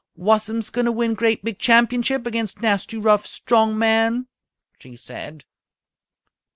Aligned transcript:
"Wassums 0.17 0.71
going 0.71 0.85
to 0.85 0.91
win 0.91 1.13
great 1.13 1.43
big 1.43 1.59
championship 1.59 2.25
against 2.25 2.59
nasty 2.59 2.97
rough 2.97 3.23
strong 3.23 3.77
man?" 3.77 4.25
she 4.79 4.95
said. 4.95 5.45